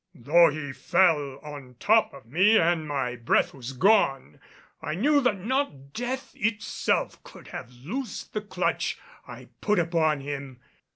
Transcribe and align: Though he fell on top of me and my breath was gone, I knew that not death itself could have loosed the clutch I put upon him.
Though 0.15 0.49
he 0.49 0.73
fell 0.73 1.37
on 1.43 1.75
top 1.79 2.11
of 2.11 2.25
me 2.25 2.57
and 2.57 2.87
my 2.87 3.15
breath 3.15 3.53
was 3.53 3.71
gone, 3.73 4.39
I 4.81 4.95
knew 4.95 5.21
that 5.21 5.37
not 5.37 5.93
death 5.93 6.31
itself 6.33 7.23
could 7.23 7.49
have 7.49 7.71
loosed 7.71 8.33
the 8.33 8.41
clutch 8.41 8.97
I 9.27 9.49
put 9.61 9.77
upon 9.77 10.21
him. 10.21 10.59